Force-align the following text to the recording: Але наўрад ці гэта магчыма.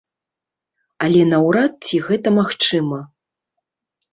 Але 1.07 1.21
наўрад 1.33 1.73
ці 1.91 2.01
гэта 2.07 2.27
магчыма. 2.41 2.99